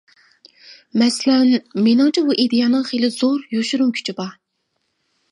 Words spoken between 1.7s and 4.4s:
مېنىڭچە بۇ ئىدىيەنىڭ خېلى زور يوشۇرۇن كۈچى بار.